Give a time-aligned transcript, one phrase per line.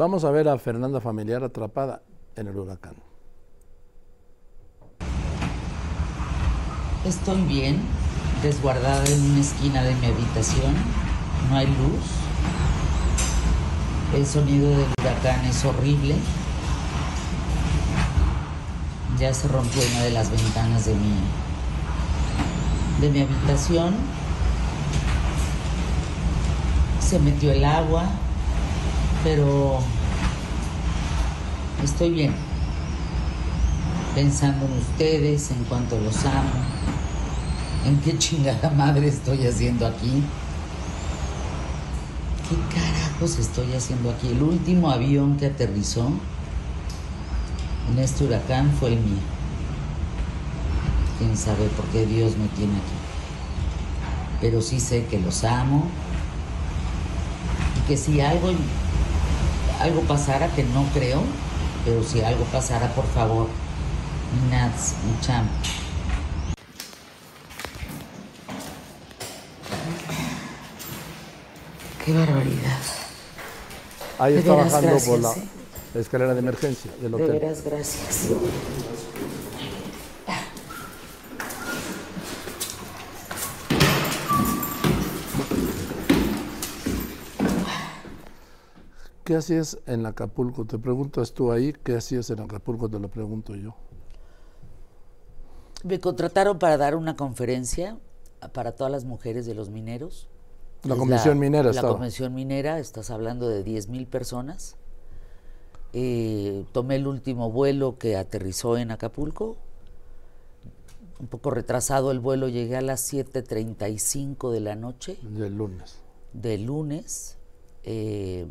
[0.00, 2.00] Vamos a ver a Fernanda Familiar atrapada
[2.34, 2.94] en el huracán.
[7.04, 7.82] Estoy bien,
[8.42, 10.74] resguardada en una esquina de mi habitación.
[11.50, 12.00] No hay luz.
[14.14, 16.16] El sonido del huracán es horrible.
[19.18, 21.14] Ya se rompió una de las ventanas de mi,
[23.02, 23.94] de mi habitación.
[27.06, 28.06] Se metió el agua,
[29.22, 29.78] pero
[31.82, 32.34] estoy bien.
[34.14, 36.50] Pensando en ustedes, en cuanto los amo,
[37.86, 40.22] en qué chingada madre estoy haciendo aquí.
[42.48, 44.28] ¿Qué carajos estoy haciendo aquí?
[44.28, 46.10] El último avión que aterrizó
[47.90, 49.22] en este huracán fue el mío.
[51.18, 52.98] Quién sabe por qué Dios me tiene aquí.
[54.40, 55.86] Pero sí sé que los amo
[57.76, 58.50] y que si algo,
[59.80, 61.22] algo pasara, que no creo,
[61.84, 63.48] pero si algo pasara, por favor,
[64.50, 65.48] Nats, mi champ,
[72.04, 72.78] Qué barbaridad.
[74.18, 75.48] Ahí De está veras, bajando por la ¿eh?
[75.94, 77.32] escalera de emergencia del De hotel.
[77.40, 78.28] veras, gracias.
[89.24, 90.64] ¿Qué hacías en Acapulco?
[90.64, 92.88] Te preguntas tú ahí, ¿qué hacías en Acapulco?
[92.88, 93.74] Te lo pregunto yo.
[95.84, 97.98] Me contrataron para dar una conferencia
[98.52, 100.28] para todas las mujeres de los mineros.
[100.82, 101.92] La Es Convención Minera La estaba.
[101.92, 104.76] Convención Minera, estás hablando de 10 mil personas.
[105.92, 109.56] Eh, tomé el último vuelo que aterrizó en Acapulco.
[111.18, 115.98] Un poco retrasado el vuelo, llegué a las 7.35 de la noche Del lunes.
[116.32, 117.36] del lunes.
[117.84, 118.46] Eh,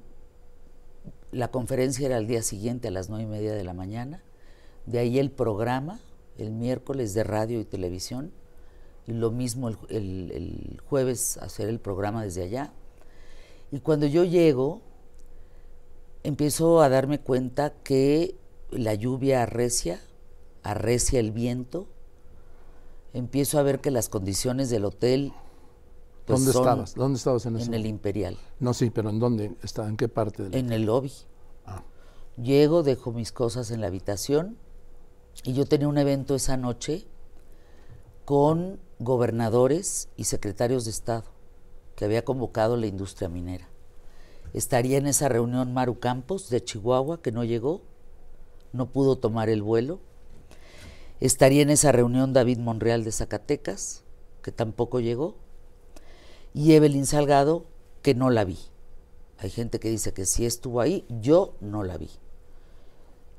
[1.31, 4.23] la conferencia era el día siguiente a las nueve y media de la mañana.
[4.85, 5.99] De ahí el programa,
[6.37, 8.31] el miércoles de radio y televisión.
[9.07, 12.73] Y lo mismo el, el- el jueves hacer el programa desde allá.
[13.71, 14.81] Y cuando yo llego,
[16.23, 18.35] empiezo a darme cuenta que
[18.71, 19.99] la lluvia arrecia,
[20.63, 21.87] arrecia el viento.
[23.13, 25.33] Empiezo a ver que las condiciones del hotel
[26.29, 26.95] pues, ¿Dónde son estabas?
[26.95, 29.87] ¿Dónde estabas en ese en el Imperial, No, sí, pero ¿en dónde está?
[29.87, 30.43] ¿En qué parte?
[30.43, 30.55] Del...
[30.55, 31.11] en el lobby.
[31.65, 31.83] Ah.
[32.37, 34.57] Llego, dejo mis cosas en la habitación
[35.43, 37.05] y yo tenía un evento esa noche
[38.25, 41.25] con gobernadores y secretarios de Estado
[41.95, 43.67] que había convocado la industria minera.
[44.53, 47.81] Estaría en esa reunión Maru Campos de Chihuahua, que no llegó,
[48.71, 49.99] no pudo tomar el vuelo.
[51.19, 54.03] Estaría en esa reunión David Monreal de Zacatecas,
[54.41, 55.35] que tampoco llegó.
[56.53, 57.65] Y Evelyn Salgado,
[58.01, 58.57] que no la vi.
[59.37, 62.09] Hay gente que dice que sí estuvo ahí, yo no la vi.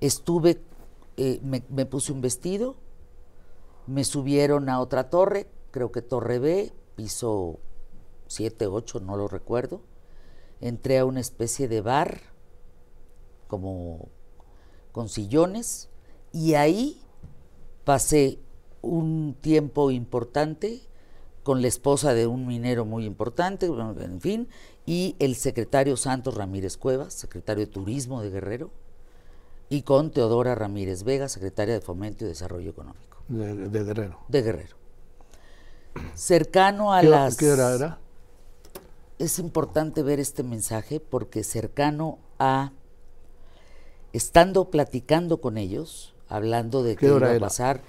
[0.00, 0.62] Estuve,
[1.16, 2.76] eh, me, me puse un vestido,
[3.87, 7.59] me subieron a otra torre, creo que Torre B, piso
[8.28, 9.82] 7, 8, no lo recuerdo.
[10.60, 12.20] Entré a una especie de bar,
[13.49, 14.09] como
[14.93, 15.88] con sillones,
[16.32, 17.03] y ahí
[17.84, 18.38] pasé
[18.82, 20.81] un tiempo importante
[21.50, 24.49] con la esposa de un minero muy importante, en fin,
[24.87, 28.71] y el secretario Santos Ramírez Cuevas, secretario de Turismo de Guerrero,
[29.69, 34.21] y con Teodora Ramírez Vega, secretaria de Fomento y Desarrollo Económico De, de Guerrero.
[34.28, 34.77] de Guerrero.
[36.15, 37.37] Cercano a ¿Qué, las...
[37.37, 37.99] ¿Qué hora era?
[39.19, 42.71] Es importante ver este mensaje porque cercano a...
[44.12, 47.41] Estando platicando con ellos, hablando de ¿Qué qué iba a era?
[47.41, 47.82] pasar,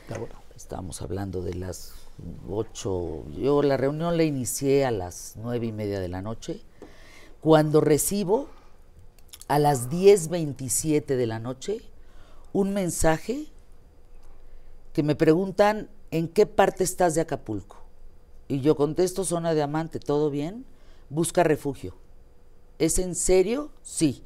[0.56, 2.01] estábamos hablando de las
[2.50, 6.62] ocho, yo la reunión la inicié a las nueve y media de la noche,
[7.40, 8.48] cuando recibo
[9.48, 11.82] a las 10.27 de la noche
[12.54, 13.48] un mensaje
[14.94, 17.78] que me preguntan en qué parte estás de Acapulco.
[18.48, 20.66] Y yo contesto, zona diamante, ¿todo bien?
[21.10, 21.96] Busca refugio.
[22.80, 23.72] ¿Es en serio?
[23.82, 24.24] Sí.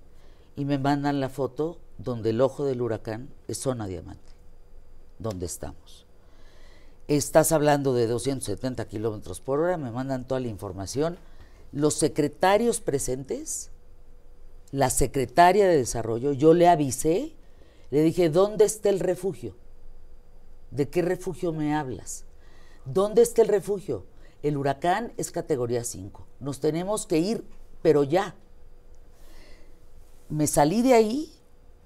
[0.55, 4.33] Y me mandan la foto donde el ojo del huracán es zona diamante,
[5.19, 6.04] donde estamos.
[7.07, 11.17] Estás hablando de 270 kilómetros por hora, me mandan toda la información.
[11.71, 13.69] Los secretarios presentes,
[14.71, 17.35] la secretaria de Desarrollo, yo le avisé,
[17.91, 19.55] le dije, ¿dónde está el refugio?
[20.71, 22.25] ¿De qué refugio me hablas?
[22.85, 24.05] ¿Dónde está el refugio?
[24.41, 26.25] El huracán es categoría 5.
[26.39, 27.45] Nos tenemos que ir,
[27.83, 28.33] pero ya.
[30.27, 31.31] Me salí de ahí,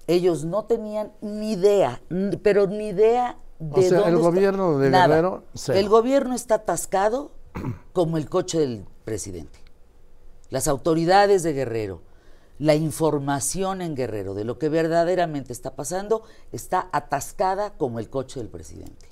[0.06, 2.00] ellos no tenían ni idea,
[2.42, 4.90] pero ni idea de O sea, el está- gobierno de.
[4.90, 5.44] Guerrero.
[5.68, 7.30] El gobierno está atascado
[7.92, 9.58] como el coche del presidente.
[10.48, 12.00] Las autoridades de Guerrero,
[12.58, 16.22] la información en Guerrero de lo que verdaderamente está pasando
[16.52, 19.06] está atascada como el coche del presidente.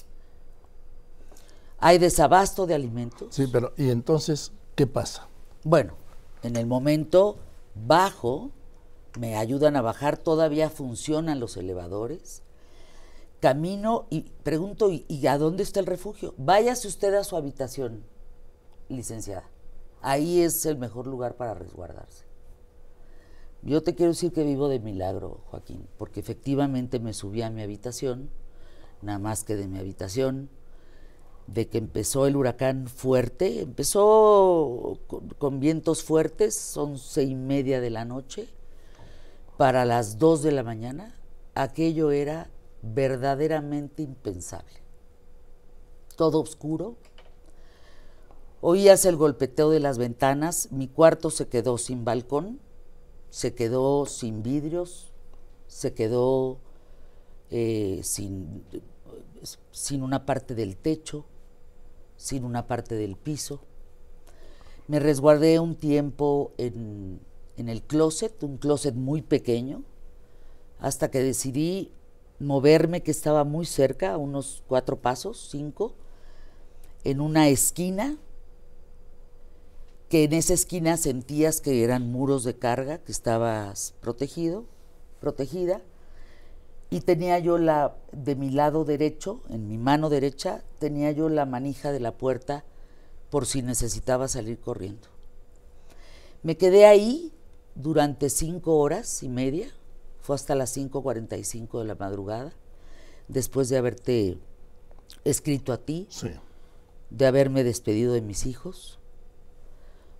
[1.79, 3.35] Hay desabasto de alimentos.
[3.35, 5.29] Sí, pero ¿y entonces qué pasa?
[5.63, 5.95] Bueno,
[6.43, 7.37] en el momento
[7.75, 8.51] bajo,
[9.19, 12.43] me ayudan a bajar, todavía funcionan los elevadores.
[13.41, 16.35] Camino y pregunto, ¿y, a dónde está el refugio?
[16.39, 18.03] Váyase usted a su habitación,
[18.89, 19.45] licenciada.
[20.03, 22.25] Ahí es el mejor lugar para resguardarse.
[23.63, 27.63] Yo te quiero decir que vivo de milagro, Joaquín, porque efectivamente me subí a mi
[27.63, 28.31] habitación,
[29.03, 30.49] nada más que de mi habitación,
[31.47, 34.99] de que empezó el huracán fuerte, empezó
[35.39, 38.49] con, vientos fuertes, once y media de la noche,
[39.57, 41.15] para las dos de la mañana,
[41.55, 42.49] aquello era
[42.83, 44.83] verdaderamente impensable.
[46.17, 46.97] Todo oscuro,
[48.61, 52.61] oías el golpeteo de las ventanas, mi cuarto se quedó sin balcón,
[53.31, 55.13] se quedó sin vidrios,
[55.67, 56.59] se quedó
[57.51, 58.65] eh, sin,
[59.71, 61.25] sin una parte del techo,
[62.17, 63.61] sin una parte del piso.
[64.89, 67.21] Me resguardé un tiempo en,
[67.57, 69.85] el closet, un closet muy pequeño,
[70.79, 71.93] hasta que decidí
[72.39, 75.95] moverme, que estaba muy cerca, a unos cuatro pasos, cinco,
[77.05, 78.17] en una esquina,
[80.09, 84.65] que en esa esquina sentías que eran muros de carga, que estabas protegido,
[85.21, 85.83] protegida,
[86.91, 91.45] y tenía yo la, de mi lado derecho, en mi mano derecha, tenía yo la
[91.45, 92.65] manija de la puerta
[93.31, 95.09] por si necesitaba salir corriendo.
[96.43, 97.33] Me quedé ahí
[97.75, 99.69] durante cinco horas y media,
[100.29, 102.53] fue hasta las 5.45 de la madrugada,
[103.29, 104.37] después de haberte
[105.25, 106.07] escrito a ti,
[107.09, 108.99] de haberme despedido de mis hijos,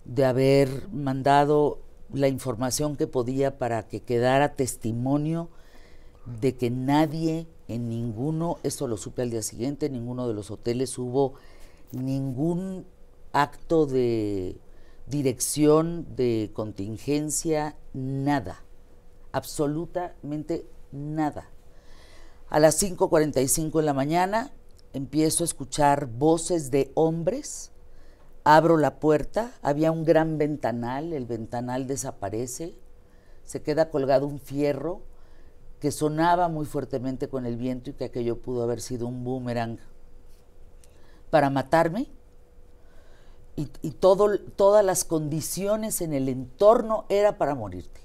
[0.05, 1.77] de haber mandado
[2.11, 5.51] la información que podía para que quedara testimonio
[6.41, 10.49] de que nadie en ninguno, esto lo supe al día siguiente, en ninguno de los
[10.49, 11.35] hoteles hubo
[11.91, 12.87] ningún
[13.31, 14.57] acto de
[15.05, 18.63] dirección, de contingencia, nada,
[19.31, 21.49] absolutamente nada.
[22.49, 24.51] A las 5.45 de la mañana
[24.93, 27.71] empiezo a escuchar voces de hombres,
[28.43, 32.75] abro la puerta, había un gran ventanal, el ventanal desaparece,
[33.43, 35.01] se queda colgado un fierro,
[35.79, 39.79] que sonaba muy fuertemente con el viento y que aquello pudo haber sido un boomerang
[41.29, 42.07] para matarme.
[43.55, 47.99] Y, todas las condiciones en el entorno era para morirte.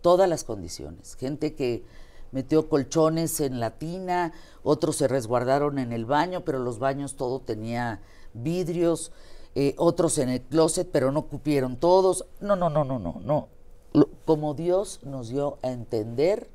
[0.00, 1.16] Todas las condiciones.
[1.16, 1.84] Gente que
[2.30, 7.40] metió colchones en la tina, otros se resguardaron en el baño, pero los baños todo
[7.40, 8.00] tenía
[8.34, 9.12] vidrios,
[9.54, 12.26] eh, otros en el closet, pero no cupieron todos.
[12.40, 13.48] No, no, no, no, no, no.
[14.24, 16.48] Como Dios nos dio a entender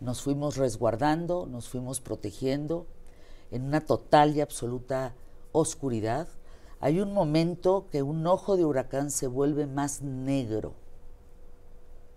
[0.00, 2.86] nos fuimos resguardando, nos fuimos protegiendo
[3.50, 5.14] en una total y absoluta
[5.52, 6.28] oscuridad.
[6.80, 10.74] Hay un momento que un ojo de huracán se vuelve más negro.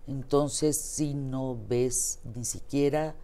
[0.06, 3.14] Entonces si no ves ni siquiera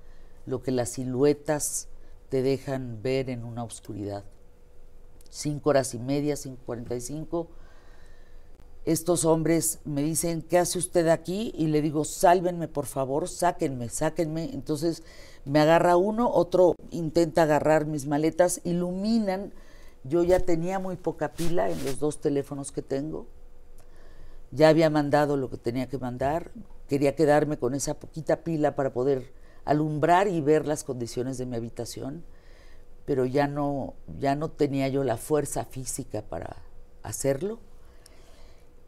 [0.46, 1.88] lo que las siluetas
[2.28, 4.24] te dejan ver en una oscuridad.
[5.30, 7.48] Cinco horas y media, cinco cuarenta y cinco,
[8.84, 11.52] estos hombres me dicen, ¿qué hace usted aquí?
[11.58, 14.54] Y le digo, sálvenme por favor, sáquenme, sáquenme.
[14.54, 15.02] Entonces
[15.44, 19.52] me agarra uno, otro intenta agarrar mis maletas, iluminan.
[20.04, 23.26] Yo ya tenía muy poca pila en los dos teléfonos que tengo.
[24.50, 26.52] Ya había mandado lo que tenía que mandar.
[26.88, 29.32] Quería quedarme con esa poquita pila para poder
[29.64, 32.24] alumbrar y ver las condiciones de mi habitación,
[33.04, 36.62] pero ya no, ya no tenía yo la fuerza física para
[37.02, 37.60] hacerlo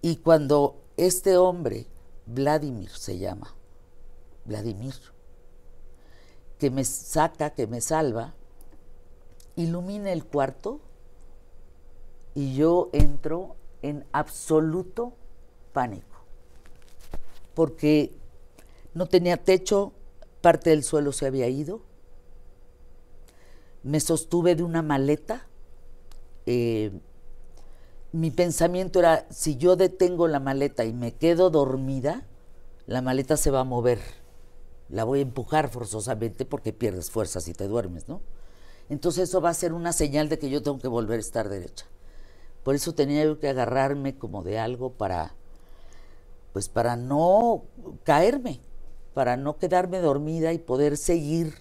[0.03, 1.87] y cuando este hombre,
[2.25, 3.55] Vladimir se llama,
[4.47, 4.95] Vladimir,
[6.59, 8.35] que me saca, que me salva,
[9.57, 10.81] ilumina el cuarto
[12.35, 15.13] y yo entro en absoluto
[15.73, 16.17] pánico,
[17.55, 18.13] porque
[18.95, 19.93] no tenía techo,
[20.41, 21.81] parte del suelo se había ido,
[23.83, 25.47] me sostuve de una maleta,
[26.47, 26.93] eh,
[28.13, 32.27] mi pensamiento era, si yo detengo la maleta y me quedo dormida,
[32.87, 34.01] la maleta se va a mover.
[34.89, 38.21] La voy a empujar forzosamente porque pierdes fuerza si te duermes, ¿no?
[38.89, 41.49] Entonces eso va a ser una señal de que yo tengo que volver a estar
[41.49, 41.87] derecha.
[42.65, 45.37] Por eso tenía yo que agarrarme como de algo para,
[46.53, 47.63] pues para no
[48.05, 48.61] caerme,
[49.15, 51.55] para no quedarme dormida y poder seguir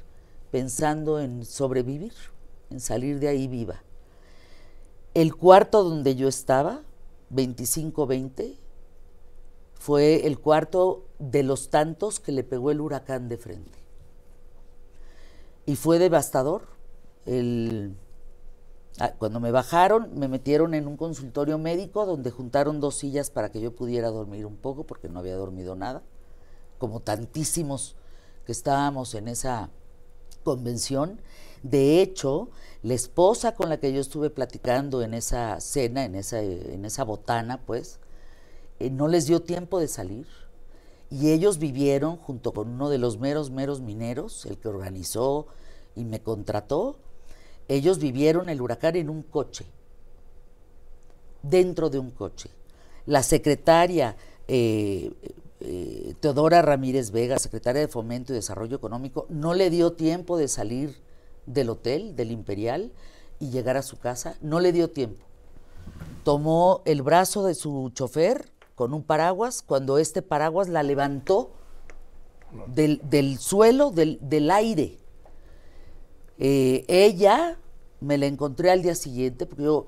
[0.51, 2.13] pensando en sobrevivir,
[2.69, 3.84] en salir de ahí viva.
[5.13, 6.81] El cuarto donde yo estaba,
[7.31, 8.58] 25-20,
[9.75, 13.79] fue el cuarto de los tantos que le pegó el huracán de frente.
[15.65, 16.63] Y fue devastador.
[17.25, 17.96] El,
[19.18, 23.62] cuando me bajaron, me metieron en un consultorio médico donde juntaron dos sillas para que
[23.62, 26.03] yo pudiera dormir un poco, porque no había dormido nada,
[26.77, 27.96] como tantísimos
[28.46, 29.70] que estábamos en esa
[30.44, 31.22] convención.
[31.63, 32.50] De hecho,
[32.84, 37.03] la esposa con la que yo estuve platicando en esa cena, en esa, en esa
[37.03, 38.00] botana, pues,
[38.79, 40.27] eh, no les dio tiempo de salir.
[41.10, 45.48] Y ellos vivieron junto con uno de los meros, meros mineros, el que organizó
[45.96, 46.98] y me contrató,
[47.69, 49.65] ellos vivieron el huracán en un coche,
[51.41, 52.49] dentro de un coche.
[53.05, 55.11] La secretaria eh,
[55.61, 60.47] eh, Teodora Ramírez Vega, secretaria de Fomento y Desarrollo Económico, no le dio tiempo de
[60.47, 60.95] salir
[61.45, 62.91] del hotel, del Imperial,
[63.39, 65.25] y llegar a su casa, no le dio tiempo.
[66.23, 71.51] Tomó el brazo de su chofer con un paraguas, cuando este paraguas la levantó
[72.67, 74.99] del, suelo, del, aire.
[76.39, 77.60] Eh, ella
[78.00, 79.88] me la encontré al día siguiente, porque yo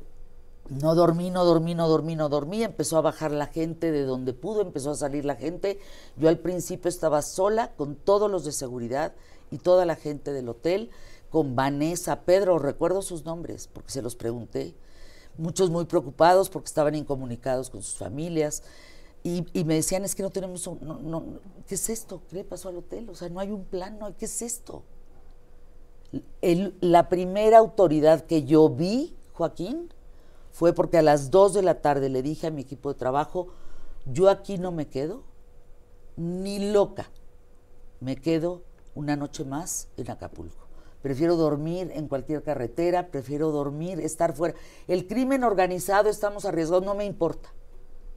[0.70, 2.64] no dormí, no dormí, no dormí, no dormí.
[2.64, 5.80] Empezó a bajar la gente de donde pudo, empezó a salir la gente.
[6.18, 9.14] Yo al principio estaba sola con todos los de seguridad
[9.50, 10.90] y toda la gente del hotel,
[11.30, 14.76] con Vanessa, Pedro, recuerdo sus nombres porque se los pregunté.
[15.38, 18.64] Muchos muy preocupados porque estaban incomunicados con sus familias.
[19.24, 21.24] Y, me decían, es que no tenemos, no,
[21.68, 22.22] ¿qué es esto?
[22.28, 23.08] ¿Qué le pasó al hotel?
[23.10, 24.84] O sea, no hay un plan, no, ¿qué es esto?
[26.42, 29.94] La primera autoridad que yo vi, Joaquín,
[30.52, 33.48] fue porque a las 2 de la tarde le dije a mi equipo de trabajo,
[34.06, 35.24] yo aquí no me quedo,
[36.18, 37.10] ni loca,
[38.00, 38.62] me quedo
[38.96, 40.68] una noche más en Acapulco.
[41.02, 44.56] Prefiero dormir en cualquier carretera, prefiero dormir, estar fuera.
[44.88, 47.50] El crimen organizado, estamos arriesgados, no me importa.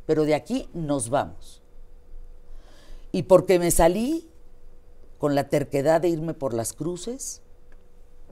[0.06, 1.62] Pero de aquí nos vamos.
[3.10, 4.28] Y porque me salí
[5.18, 7.40] con la terquedad de irme por las cruces,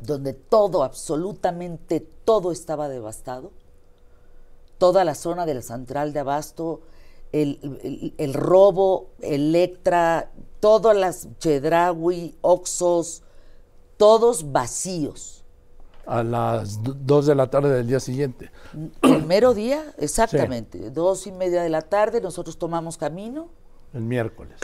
[0.03, 3.53] donde todo, absolutamente todo estaba devastado,
[4.79, 6.81] toda la zona de la central de Abasto,
[7.33, 10.31] el, robo, Electra,
[10.61, 13.23] todas las Chedraui, Oxos,
[13.97, 15.45] todos vacíos.
[16.05, 18.51] A las dos de la tarde del día siguiente.
[19.03, 20.91] El mero día, exactamente.
[20.91, 23.49] Dos y media de la tarde, nosotros tomamos camino.
[23.95, 24.59] El miércoles.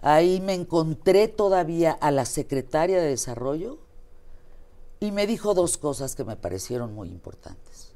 [0.00, 3.83] Ahí me encontré todavía a la secretaria de Desarrollo
[5.04, 7.92] y me dijo dos cosas que me parecieron muy importantes.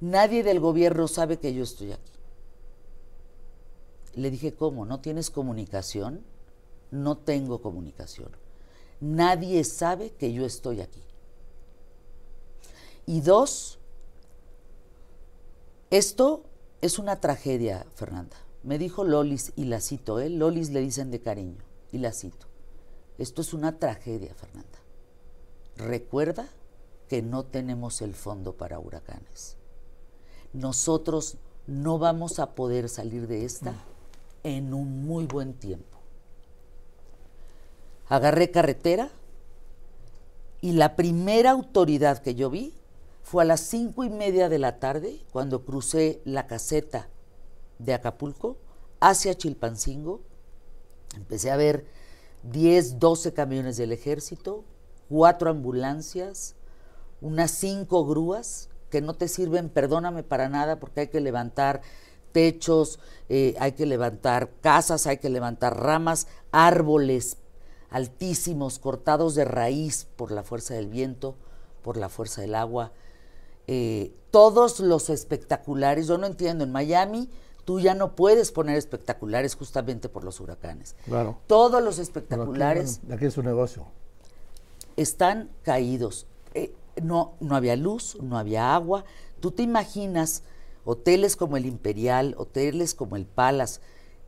[0.00, 2.12] Nadie del gobierno sabe que yo estoy aquí.
[4.16, 4.84] Le dije, ¿cómo?
[4.84, 6.22] ¿No tienes comunicación?
[6.90, 8.36] No tengo comunicación.
[9.00, 11.02] Nadie sabe que yo estoy aquí.
[13.06, 13.78] Y dos,
[15.90, 16.44] esto
[16.82, 18.36] es una tragedia, Fernanda.
[18.62, 20.28] Me dijo Lolis, y la cito, ¿eh?
[20.28, 22.46] Lolis le dicen de cariño, y la cito.
[23.16, 24.80] Esto es una tragedia, Fernanda.
[25.80, 26.48] Recuerda
[27.08, 29.56] que no tenemos el fondo para huracanes
[30.52, 33.74] nosotros no vamos a poder salir de esta
[34.42, 35.98] en un muy buen tiempo.
[38.08, 39.10] Agarré carretera
[40.60, 42.74] y la primera autoridad que yo vi
[43.22, 47.08] fue a las cinco y media de la tarde cuando crucé la caseta
[47.78, 48.56] de Acapulco
[48.98, 50.20] hacia Chilpancingo.
[51.14, 51.86] Empecé a ver
[52.42, 54.64] 10, 12 camiones del ejército,
[55.10, 56.54] cuatro ambulancias,
[57.20, 61.82] unas cinco grúas que no te sirven, perdóname para nada, porque hay que levantar
[62.32, 62.98] techos,
[63.28, 67.36] eh, hay que levantar casas, hay que levantar ramas, árboles
[67.90, 71.34] altísimos, cortados de raíz por la fuerza del viento,
[71.82, 72.92] por la fuerza del agua.
[73.66, 77.28] Eh, todos los espectaculares, yo no entiendo, en Miami
[77.64, 80.94] tú ya no puedes poner espectaculares justamente por los huracanes.
[81.04, 81.38] Claro.
[81.46, 83.00] Todos los espectaculares.
[83.10, 83.86] Aquí, es su negocio.
[85.00, 86.26] Están caídos.
[86.52, 89.06] Eh, no, no había luz, no había agua.
[89.40, 90.42] Tú te imaginas
[90.84, 93.80] hoteles como el Imperial, hoteles como el Palace,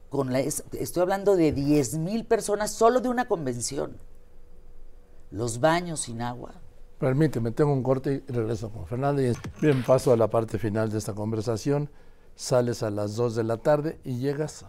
[0.09, 3.99] con la, estoy hablando de 10 mil personas solo de una convención.
[5.31, 6.55] Los baños sin agua.
[6.99, 9.21] Permíteme, tengo un corte y regreso con Fernando.
[9.21, 11.91] Y bien, paso a la parte final de esta conversación.
[12.35, 14.65] Sales a las 2 de la tarde y llegas.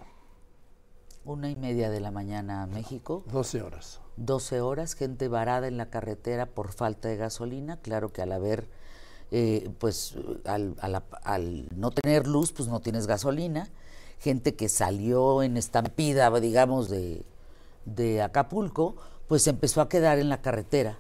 [1.23, 3.23] Una y media de la mañana a México.
[3.31, 4.02] 12 horas.
[4.17, 8.67] 12 horas, gente varada en la carretera por falta de gasolina, claro que al haber,
[9.31, 10.15] eh, pues
[10.45, 13.69] al, no tener luz, pues no tienes gasolina,
[14.19, 17.25] gente que salió en estampida, digamos, de,
[17.85, 18.95] de Acapulco,
[19.27, 20.99] pues empezó a quedar en la carretera,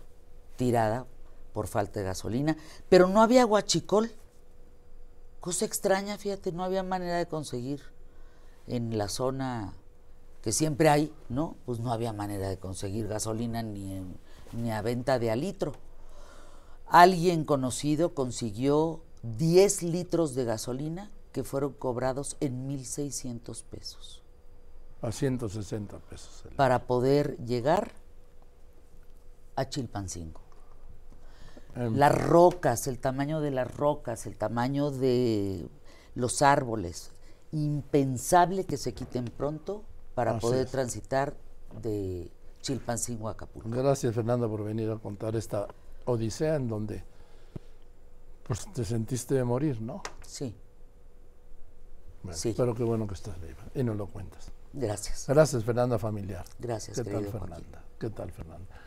[0.55, 1.05] tirada
[1.53, 2.57] por falta de gasolina,
[2.89, 4.11] pero no había guachicol,
[5.39, 7.81] cosa extraña, fíjate, no había manera de conseguir
[8.67, 9.73] en la zona
[10.43, 11.55] que siempre hay, ¿no?
[11.65, 14.03] Pues no había manera de conseguir gasolina ni,
[14.51, 15.71] ni a venta de a litro.
[16.85, 24.21] Alguien conocido consiguió 10 litros de gasolina que fueron cobrados en 1.600 pesos.
[25.01, 26.43] A 160 pesos.
[26.57, 27.93] Para poder llegar
[29.55, 30.41] a Chilpancingo.
[31.75, 35.69] Em, las rocas, el tamaño de las rocas, el tamaño de
[36.15, 37.11] los árboles,
[37.53, 39.85] impensable que se quiten pronto
[40.15, 41.35] para poder transitar
[41.81, 43.69] de Chilpancingo a Acapulco.
[43.69, 45.67] Gracias Fernanda por venir a contar esta
[46.05, 47.03] odisea en donde
[48.43, 50.01] pues te sentiste de morir, ¿no?
[50.25, 50.55] Sí.
[52.23, 52.53] Bueno, sí.
[52.55, 54.51] Pero qué bueno que estás viva y nos lo cuentas.
[54.73, 55.25] Gracias.
[55.27, 56.45] Gracias Fernanda familiar.
[56.59, 56.97] Gracias.
[56.97, 57.83] ¿Qué tal Fernanda?
[57.99, 58.81] ¿Qué tal Fernanda?